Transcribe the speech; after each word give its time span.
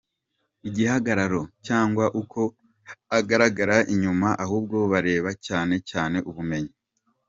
igihagararo 0.67 1.41
cyangwa 1.67 2.05
uko 2.21 2.41
agaragara 3.17 3.75
inyuma 3.93 4.27
ahubwo 4.43 4.77
bareba 4.91 5.29
cyane 5.47 5.75
cyane 5.89 6.17
ubumenyi. 6.29 6.73